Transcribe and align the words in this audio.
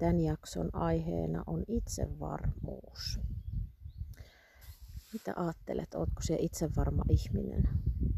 Tämän 0.00 0.20
jakson 0.20 0.70
aiheena 0.72 1.44
on 1.46 1.64
itsevarmuus. 1.68 3.20
Mitä 5.12 5.32
ajattelet, 5.36 5.94
ootko 5.94 6.20
se 6.22 6.36
itsevarma 6.40 7.02
ihminen? 7.08 7.68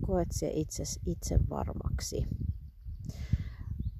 Koet 0.06 0.28
se 0.30 0.50
itses 0.54 1.00
itsevarmaksi? 1.06 2.26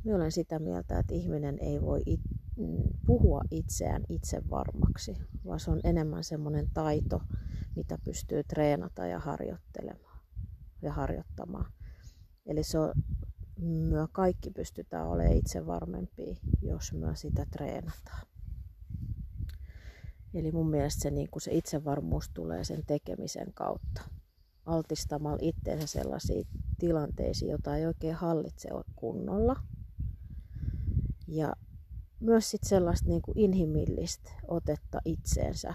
Minä 0.05 0.17
olen 0.17 0.33
sitä 0.33 0.59
mieltä, 0.59 0.99
että 0.99 1.15
ihminen 1.15 1.59
ei 1.61 1.81
voi 1.81 2.03
it, 2.07 2.21
puhua 3.07 3.41
itseään 3.51 4.03
itsevarmaksi, 4.09 5.17
vaan 5.47 5.61
se 5.61 5.71
on 5.71 5.81
enemmän 5.85 6.25
semmoinen 6.25 6.71
taito, 6.75 7.23
mitä 7.77 7.99
pystyy 8.05 8.45
treenata 8.45 9.07
ja 9.07 9.19
harjoittelemaan 9.19 10.21
ja 10.83 10.93
harjoittamaan. 10.93 11.73
Eli 12.47 12.63
se 12.63 12.79
on 12.79 12.93
myö 13.65 14.07
kaikki 14.13 14.51
pystytään 14.51 15.09
olemaan 15.09 15.37
itse 15.37 15.67
varmempia, 15.67 16.37
jos 16.63 16.93
myö 16.93 17.15
sitä 17.15 17.47
treenataan. 17.51 18.27
Eli 20.35 20.53
mun 20.53 20.71
mielestä 20.71 21.03
se, 21.03 21.11
niin 21.11 21.29
kuin 21.31 21.43
se 21.43 21.53
itsevarmuus 21.55 22.29
tulee 22.35 22.65
sen 22.65 22.83
tekemisen 22.87 23.53
kautta. 23.55 24.03
Altistamalla 24.67 25.39
itseensä 25.41 25.87
sellaisiin 25.87 26.47
tilanteisiin, 26.79 27.51
joita 27.51 27.77
ei 27.77 27.87
oikein 27.87 28.15
hallitse 28.15 28.69
kunnolla. 28.97 29.57
Ja 31.29 31.53
myös 32.21 32.51
sit 32.51 32.63
sellaista 32.65 33.09
niin 33.09 33.23
kuin 33.23 33.39
inhimillistä 33.39 34.31
otetta 34.49 34.99
itseensä. 35.05 35.75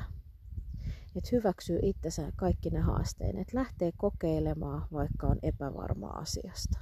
Että 1.16 1.30
hyväksyy 1.32 1.80
itsensä 1.84 2.32
kaikki 2.36 2.70
ne 2.70 2.80
haasteet, 2.80 3.38
että 3.38 3.58
lähtee 3.58 3.92
kokeilemaan, 3.98 4.88
vaikka 4.92 5.28
on 5.28 5.40
epävarma 5.44 6.08
asiasta. 6.08 6.80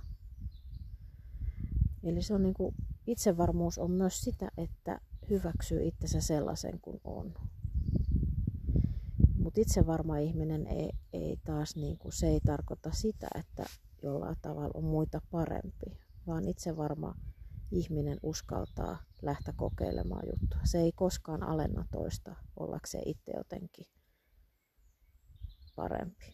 Eli 2.05 2.21
se 2.21 2.33
on 2.33 2.43
niin 2.43 2.53
kuin, 2.53 2.75
itsevarmuus 3.07 3.77
on 3.77 3.91
myös 3.91 4.21
sitä, 4.21 4.51
että 4.57 5.01
hyväksyy 5.29 5.83
itsensä 5.87 6.21
sellaisen 6.21 6.79
kuin 6.79 7.01
on. 7.03 7.33
Mutta 9.37 9.61
itsevarma 9.61 10.17
ihminen 10.17 10.67
ei, 10.67 10.89
ei 11.13 11.37
taas, 11.45 11.75
niin 11.75 11.97
kuin, 11.97 12.13
se 12.13 12.27
ei 12.27 12.39
tarkoita 12.39 12.91
sitä, 12.91 13.27
että 13.35 13.65
jollain 14.03 14.37
tavalla 14.41 14.71
on 14.73 14.83
muita 14.83 15.21
parempi, 15.31 15.97
vaan 16.27 16.47
itsevarma 16.47 17.15
ihminen 17.71 18.17
uskaltaa 18.23 18.97
lähteä 19.21 19.53
kokeilemaan 19.57 20.23
juttua. 20.25 20.59
Se 20.63 20.79
ei 20.79 20.91
koskaan 20.91 21.43
alenna 21.43 21.85
toista 21.91 22.35
ollakseen 22.59 23.07
itse 23.07 23.31
jotenkin 23.37 23.85
parempi. 25.75 26.25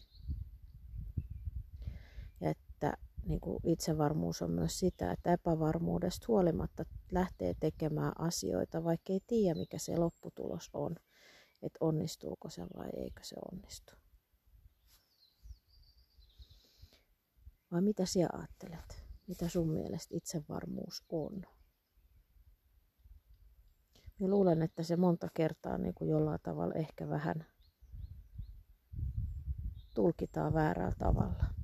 Ja 2.40 2.50
että 2.50 2.96
niin 3.26 3.40
kuin 3.40 3.58
itsevarmuus 3.64 4.42
on 4.42 4.50
myös 4.50 4.78
sitä, 4.78 5.12
että 5.12 5.32
epävarmuudesta 5.32 6.24
huolimatta 6.28 6.84
lähtee 7.10 7.54
tekemään 7.60 8.12
asioita, 8.18 8.84
vaikka 8.84 9.12
ei 9.12 9.20
tiedä 9.26 9.58
mikä 9.58 9.78
se 9.78 9.96
lopputulos 9.96 10.70
on, 10.72 10.96
että 11.62 11.78
onnistuuko 11.80 12.50
se 12.50 12.62
vai 12.76 12.88
eikö 12.96 13.20
se 13.24 13.36
onnistu. 13.52 13.92
Vai 17.72 17.82
mitä 17.82 18.06
sinä 18.06 18.28
ajattelet? 18.32 19.04
Mitä 19.26 19.48
sun 19.48 19.68
mielestä 19.68 20.16
itsevarmuus 20.16 21.04
on? 21.08 21.42
Minä 24.18 24.30
luulen, 24.30 24.62
että 24.62 24.82
se 24.82 24.96
monta 24.96 25.28
kertaa 25.34 25.78
niin 25.78 25.94
kuin 25.94 26.10
jollain 26.10 26.40
tavalla 26.42 26.74
ehkä 26.74 27.08
vähän 27.08 27.46
tulkitaan 29.94 30.54
väärällä 30.54 30.94
tavalla. 30.98 31.61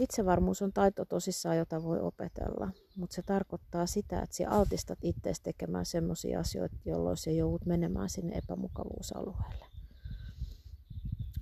Itsevarmuus 0.00 0.62
on 0.62 0.72
taito 0.72 1.04
tosissaan, 1.04 1.56
jota 1.56 1.82
voi 1.82 2.00
opetella, 2.00 2.70
mutta 2.96 3.14
se 3.14 3.22
tarkoittaa 3.22 3.86
sitä, 3.86 4.22
että 4.22 4.36
sinä 4.36 4.50
altistat 4.50 4.98
itseäsi 5.02 5.42
tekemään 5.42 5.86
sellaisia 5.86 6.40
asioita, 6.40 6.76
jolloin 6.84 7.16
se 7.16 7.32
joudut 7.32 7.66
menemään 7.66 8.10
sinne 8.10 8.36
epämukavuusalueelle. 8.36 9.66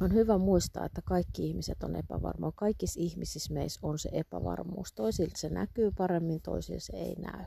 On 0.00 0.14
hyvä 0.14 0.38
muistaa, 0.38 0.84
että 0.84 1.02
kaikki 1.02 1.46
ihmiset 1.46 1.82
on 1.82 1.96
epävarmoja. 1.96 2.52
Kaikissa 2.56 3.00
ihmisissä 3.00 3.54
meissä 3.54 3.80
on 3.82 3.98
se 3.98 4.08
epävarmuus. 4.12 4.92
Toisilta 4.92 5.38
se 5.38 5.48
näkyy 5.48 5.90
paremmin, 5.98 6.40
toisilla 6.40 6.80
se 6.80 6.96
ei 6.96 7.14
näy. 7.14 7.44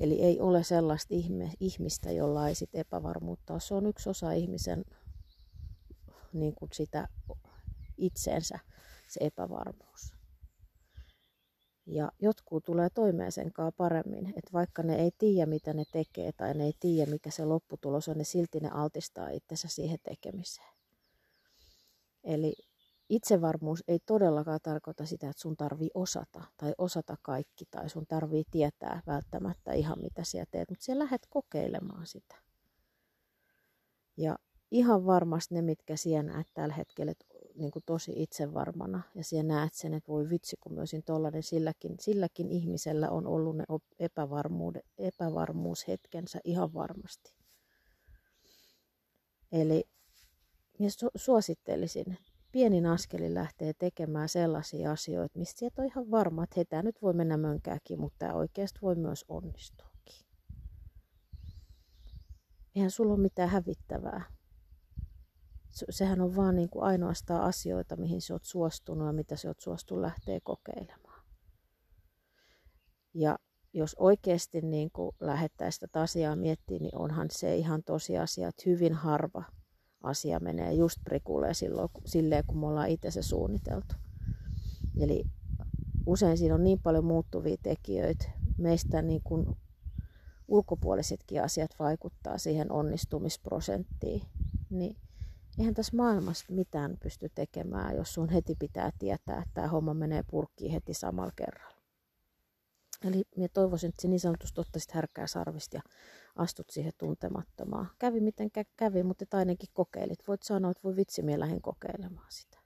Eli 0.00 0.22
ei 0.22 0.40
ole 0.40 0.64
sellaista 0.64 1.14
ihmistä, 1.60 2.12
jolla 2.12 2.48
ei 2.48 2.54
sit 2.54 2.74
epävarmuutta 2.74 3.58
Se 3.58 3.74
on 3.74 3.86
yksi 3.86 4.08
osa 4.10 4.32
ihmisen 4.32 4.84
niin 6.32 6.54
kuin 6.54 6.70
sitä 6.72 7.08
itseensä, 7.96 8.58
se 9.08 9.20
epävarmuus. 9.24 10.11
Ja 11.86 12.12
jotkut 12.18 12.64
tulee 12.64 12.88
toimeen 12.90 13.32
sen 13.32 13.52
kanssa 13.52 13.76
paremmin, 13.76 14.26
että 14.28 14.52
vaikka 14.52 14.82
ne 14.82 14.96
ei 14.96 15.10
tiedä 15.18 15.46
mitä 15.46 15.72
ne 15.72 15.84
tekee 15.92 16.32
tai 16.36 16.54
ne 16.54 16.64
ei 16.64 16.72
tiedä 16.80 17.10
mikä 17.10 17.30
se 17.30 17.44
lopputulos 17.44 18.08
on, 18.08 18.18
ne 18.18 18.24
silti 18.24 18.60
ne 18.60 18.70
altistaa 18.70 19.28
itsensä 19.28 19.68
siihen 19.68 19.98
tekemiseen. 20.02 20.72
Eli 22.24 22.54
itsevarmuus 23.08 23.84
ei 23.88 23.98
todellakaan 24.06 24.60
tarkoita 24.62 25.06
sitä, 25.06 25.30
että 25.30 25.42
sun 25.42 25.56
tarvii 25.56 25.90
osata 25.94 26.44
tai 26.56 26.74
osata 26.78 27.16
kaikki 27.22 27.64
tai 27.70 27.88
sun 27.88 28.06
tarvii 28.06 28.44
tietää 28.50 29.02
välttämättä 29.06 29.72
ihan 29.72 30.02
mitä 30.02 30.24
siellä 30.24 30.46
teet, 30.50 30.70
mutta 30.70 30.84
siellä 30.84 31.04
lähdet 31.04 31.26
kokeilemaan 31.30 32.06
sitä. 32.06 32.34
Ja 34.16 34.38
ihan 34.70 35.06
varmasti 35.06 35.54
ne, 35.54 35.62
mitkä 35.62 35.96
siellä 35.96 36.32
näet 36.32 36.46
tällä 36.54 36.74
hetkellä, 36.74 37.12
että 37.12 37.26
niin 37.54 37.70
kuin 37.70 37.82
tosi 37.86 38.12
itsevarmana 38.16 39.02
ja 39.14 39.24
siellä 39.24 39.54
näet 39.54 39.74
sen, 39.74 39.94
että 39.94 40.12
voi 40.12 40.30
vitsi, 40.30 40.56
kun 40.60 40.72
myös 40.72 40.92
tollainen 41.04 41.42
silläkin, 41.42 41.96
silläkin 42.00 42.48
ihmisellä 42.48 43.10
on 43.10 43.26
ollut 43.26 43.56
ne 43.56 43.64
epävarmuushetkensä 44.98 46.40
ihan 46.44 46.74
varmasti. 46.74 47.34
Eli 49.52 49.84
minä 50.78 50.90
suosittelisin, 51.16 52.18
pienin 52.52 52.86
askelin 52.86 53.34
lähtee 53.34 53.72
tekemään 53.78 54.28
sellaisia 54.28 54.92
asioita, 54.92 55.38
mistä 55.38 55.58
sieltä 55.58 55.82
on 55.82 55.88
ihan 55.88 56.10
varma, 56.10 56.44
että 56.44 56.64
tämä 56.64 56.82
nyt 56.82 57.02
voi 57.02 57.12
mennä 57.14 57.36
mönkääkin, 57.36 58.00
mutta 58.00 58.16
tämä 58.18 58.34
oikeasti 58.34 58.78
voi 58.82 58.94
myös 58.94 59.24
onnistuakin. 59.28 60.26
Eihän 62.74 62.90
sulla 62.90 63.12
ole 63.12 63.22
mitään 63.22 63.48
hävittävää 63.48 64.24
sehän 65.90 66.20
on 66.20 66.36
vaan 66.36 66.56
niin 66.56 66.70
kuin 66.70 66.84
ainoastaan 66.84 67.42
asioita, 67.42 67.96
mihin 67.96 68.20
sä 68.20 68.34
oot 68.34 68.44
suostunut 68.44 69.06
ja 69.06 69.12
mitä 69.12 69.36
sä 69.36 69.48
oot 69.48 69.60
suostunut 69.60 70.00
lähteä 70.00 70.40
kokeilemaan. 70.42 71.22
Ja 73.14 73.38
jos 73.72 73.96
oikeasti 73.98 74.60
niin 74.60 74.90
kuin 74.92 75.16
lähettäisiin 75.20 75.80
tätä 75.80 76.00
asiaa 76.00 76.36
miettimään, 76.36 76.82
niin 76.82 76.98
onhan 76.98 77.28
se 77.30 77.56
ihan 77.56 77.82
tosiasia, 77.82 78.48
että 78.48 78.62
hyvin 78.66 78.94
harva 78.94 79.44
asia 80.02 80.40
menee 80.40 80.72
just 80.72 80.98
prikulleen 81.04 81.54
silloin, 81.54 81.88
silleen, 82.04 82.44
kun 82.46 82.58
me 82.58 82.66
ollaan 82.66 82.88
itse 82.88 83.10
se 83.10 83.22
suunniteltu. 83.22 83.94
Eli 85.00 85.24
usein 86.06 86.38
siinä 86.38 86.54
on 86.54 86.64
niin 86.64 86.80
paljon 86.82 87.04
muuttuvia 87.04 87.56
tekijöitä. 87.62 88.30
Meistä 88.58 89.02
niin 89.02 89.20
kuin 89.24 89.46
ulkopuolisetkin 90.48 91.42
asiat 91.42 91.70
vaikuttaa 91.78 92.38
siihen 92.38 92.72
onnistumisprosenttiin. 92.72 94.22
Niin 94.70 94.96
eihän 95.58 95.74
tässä 95.74 95.96
maailmassa 95.96 96.44
mitään 96.48 96.96
pysty 97.02 97.28
tekemään, 97.34 97.96
jos 97.96 98.14
sun 98.14 98.28
heti 98.28 98.54
pitää 98.58 98.92
tietää, 98.98 99.38
että 99.38 99.50
tämä 99.54 99.68
homma 99.68 99.94
menee 99.94 100.22
purkkiin 100.30 100.72
heti 100.72 100.94
samalla 100.94 101.32
kerralla. 101.36 101.82
Eli 103.04 103.24
minä 103.36 103.48
toivoisin, 103.48 103.88
että 103.88 104.08
niin 104.08 104.20
sanotusti 104.20 104.60
ottaisit 104.60 104.90
härkää 104.90 105.26
sarvista 105.26 105.76
ja 105.76 105.82
astut 106.36 106.70
siihen 106.70 106.92
tuntemattomaan. 106.98 107.90
Kävi 107.98 108.20
miten 108.20 108.50
kävi, 108.76 109.02
mutta 109.02 109.22
et 109.22 109.34
ainakin 109.34 109.68
kokeilit. 109.72 110.28
Voit 110.28 110.42
sanoa, 110.42 110.70
että 110.70 110.82
voi 110.84 110.96
vitsi, 110.96 111.22
minä 111.22 111.40
lähden 111.40 111.62
kokeilemaan 111.62 112.26
sitä. 112.30 112.58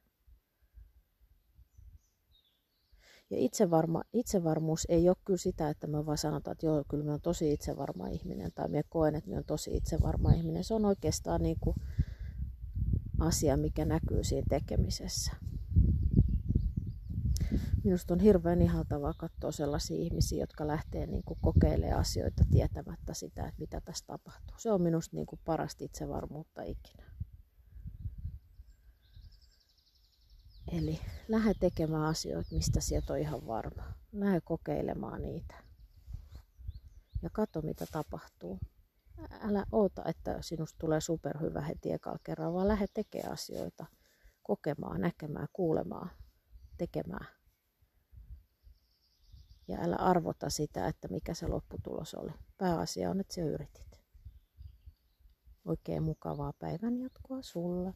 Ja 3.31 3.37
itsevarma, 3.39 4.03
itsevarmuus 4.12 4.87
ei 4.89 5.09
ole 5.09 5.17
kyllä 5.25 5.39
sitä, 5.39 5.69
että 5.69 5.87
me 5.87 6.06
vaan 6.06 6.19
sanotaan, 6.19 6.53
että 6.53 6.67
joo, 6.67 6.85
kyllä 6.89 7.03
minä 7.03 7.12
olen 7.12 7.21
tosi 7.21 7.53
itsevarma 7.53 8.09
ihminen, 8.09 8.53
tai 8.55 8.69
minä 8.69 8.82
koen, 8.89 9.15
että 9.15 9.29
minä 9.29 9.37
olen 9.37 9.44
tosi 9.44 9.77
itsevarma 9.77 10.32
ihminen. 10.32 10.65
Se 10.65 10.75
on 10.75 10.85
oikeastaan 10.85 11.43
niin 11.43 11.56
kuin 11.61 11.77
asia, 13.21 13.57
mikä 13.57 13.85
näkyy 13.85 14.25
siinä 14.25 14.47
tekemisessä. 14.49 15.33
minusta 17.85 18.15
on 18.15 18.21
hirveän 18.21 18.63
ihaltavaa 18.63 19.15
katsoa 19.19 19.53
sellaisia 19.53 19.97
ihmisiä, 19.97 20.41
jotka 20.41 20.67
lähtee 20.67 21.07
niin 21.07 21.23
kuin 21.25 21.39
kokeilemaan 21.43 22.01
asioita 22.01 22.45
tietämättä 22.51 23.15
sitä, 23.15 23.47
että 23.49 23.61
mitä 23.61 23.81
tässä 23.81 24.05
tapahtuu. 24.07 24.57
Se 24.59 24.73
on 24.73 24.83
minusta 24.83 25.17
niin 25.17 25.27
kuin 25.27 25.41
parasta 25.45 25.85
itsevarmuutta 25.85 26.63
ikinä. 26.63 27.05
Eli 30.73 31.01
lähde 31.29 31.55
tekemään 31.61 32.05
asioita, 32.05 32.55
mistä 32.55 32.81
sieltä 32.81 33.13
on 33.13 33.19
ihan 33.19 33.47
varma. 33.47 33.83
Lähde 34.13 34.41
kokeilemaan 34.41 35.23
niitä. 35.23 35.55
Ja 37.23 37.31
katso, 37.31 37.63
mitä 37.63 37.87
tapahtuu. 37.93 38.59
Älä 39.41 39.65
oota, 39.73 40.03
että 40.05 40.43
sinusta 40.43 40.79
tulee 40.79 41.01
superhyvä 41.01 41.61
heti 41.61 41.93
ekalla 41.93 42.19
kerran, 42.25 42.55
vaan 42.55 42.69
lähde 42.69 42.87
tekemään 42.95 43.33
asioita. 43.33 43.87
Kokemaan, 44.43 45.01
näkemään, 45.01 45.49
kuulemaan, 45.53 46.11
tekemään. 46.79 47.27
Ja 49.69 49.79
älä 49.81 49.97
arvota 49.97 50.51
sitä, 50.51 50.87
että 50.87 51.09
mikä 51.09 51.35
se 51.35 51.47
lopputulos 51.47 52.15
oli. 52.15 52.33
Pääasia 52.57 53.11
on, 53.11 53.21
että 53.21 53.35
sä 53.35 53.41
yritit. 53.41 54.01
Oikein 55.65 56.03
mukavaa 56.03 56.53
päivän 56.59 56.99
jatkoa 56.99 57.43
sulle. 57.43 57.95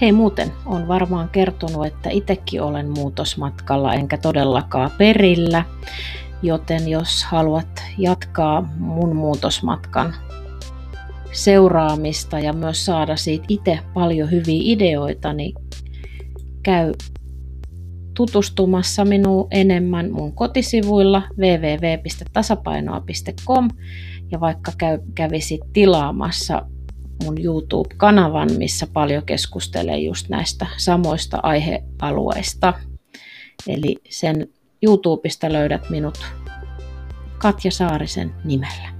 Hei 0.00 0.12
muuten, 0.12 0.52
on 0.66 0.88
varmaan 0.88 1.28
kertonut, 1.28 1.86
että 1.86 2.10
itsekin 2.10 2.62
olen 2.62 2.90
muutosmatkalla 2.90 3.94
enkä 3.94 4.16
todellakaan 4.16 4.90
perillä, 4.98 5.64
joten 6.42 6.88
jos 6.88 7.24
haluat 7.24 7.82
jatkaa 7.98 8.72
mun 8.78 9.16
muutosmatkan 9.16 10.14
seuraamista 11.32 12.38
ja 12.38 12.52
myös 12.52 12.84
saada 12.84 13.16
siitä 13.16 13.44
itse 13.48 13.78
paljon 13.94 14.30
hyviä 14.30 14.60
ideoita, 14.62 15.32
niin 15.32 15.54
käy 16.62 16.92
tutustumassa 18.16 19.04
minuun 19.04 19.48
enemmän 19.50 20.12
mun 20.12 20.32
kotisivuilla 20.32 21.22
www.tasapainoa.com 21.38 23.68
ja 24.30 24.40
vaikka 24.40 24.72
käy, 24.78 24.98
kävisit 25.14 25.60
tilaamassa 25.72 26.62
mun 27.24 27.44
YouTube-kanavan, 27.44 28.52
missä 28.58 28.86
paljon 28.92 29.22
keskustelee 29.22 29.98
just 29.98 30.28
näistä 30.28 30.66
samoista 30.76 31.38
aihealueista. 31.42 32.74
Eli 33.66 33.96
sen 34.10 34.48
YouTubesta 34.82 35.52
löydät 35.52 35.90
minut 35.90 36.18
Katja 37.38 37.70
Saarisen 37.70 38.34
nimellä. 38.44 38.99